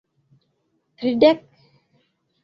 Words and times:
tridek 1.03 1.37